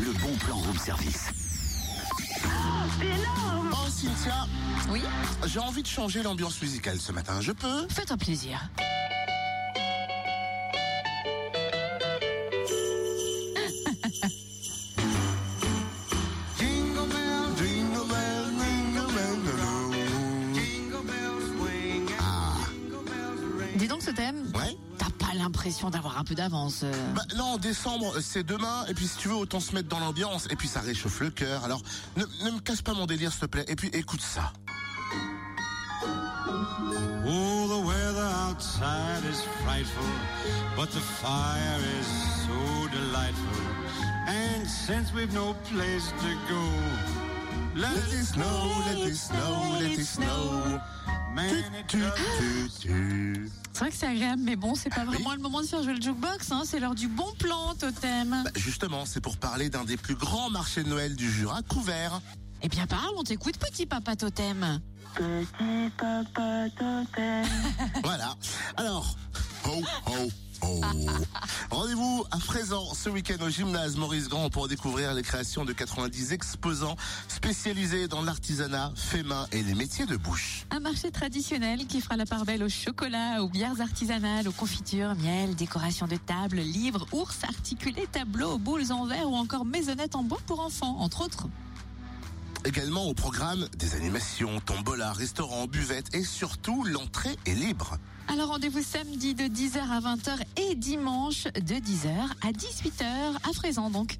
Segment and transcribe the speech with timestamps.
[0.00, 1.26] le bon plan room service.
[2.98, 4.46] C'est énorme Oh Cynthia,
[4.90, 5.02] Oui
[5.46, 7.40] j'ai envie de changer l'ambiance musicale ce matin.
[7.40, 7.86] Je peux?
[7.88, 8.60] Faites un plaisir.
[23.90, 26.92] Donc ce thème, ouais t'as pas l'impression d'avoir un peu d'avance euh.
[27.14, 30.46] Bah non, décembre, c'est demain, et puis si tu veux, autant se mettre dans l'ambiance,
[30.50, 31.64] et puis ça réchauffe le cœur.
[31.64, 31.80] Alors,
[32.16, 34.52] ne, ne me casse pas mon délire, s'il te plaît, et puis écoute ça.
[37.26, 40.04] Oh, the weather outside is frightful,
[40.76, 42.06] but the fire is
[42.46, 43.62] so delightful.
[44.28, 46.62] And since we've no place to go,
[47.76, 49.49] let, Let it snow, let it snow,
[53.72, 55.14] C'est vrai que c'est agréable, mais bon, c'est pas oui.
[55.14, 56.62] vraiment le moment de faire jouer le jukebox, hein.
[56.64, 58.42] c'est l'heure du bon plan, totem.
[58.44, 62.20] Bah, justement, c'est pour parler d'un des plus grands marchés de Noël du Jura, couvert.
[62.62, 64.80] Eh bien parle, on t'écoute, petit papa totem.
[65.14, 67.46] Petit papa totem.
[68.04, 68.34] Voilà.
[71.90, 76.32] Rendez-vous à présent ce week-end au gymnase Maurice Grand pour découvrir les créations de 90
[76.32, 76.94] exposants
[77.26, 80.66] spécialisés dans l'artisanat, fait main et les métiers de bouche.
[80.70, 85.16] Un marché traditionnel qui fera la part belle au chocolat, aux bières artisanales, aux confitures,
[85.16, 90.22] miel, décoration de table, livres, ours articulés, tableaux, boules en verre ou encore maisonnettes en
[90.22, 91.48] bois pour enfants, entre autres.
[92.66, 97.96] Également au programme des animations, tombola, restaurants, buvettes et surtout l'entrée est libre.
[98.28, 102.08] Alors rendez-vous samedi de 10h à 20h et dimanche de 10h
[102.42, 104.18] à 18h à Frézan donc.